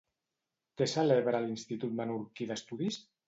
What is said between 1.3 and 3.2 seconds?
l'Institut Menorquí d'Estudis?